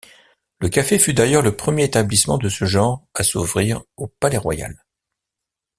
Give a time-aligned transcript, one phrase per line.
[0.57, 4.83] Le café fut d'ailleurs le premier établissement de ce genre à s’ouvrir au Palais-Royal.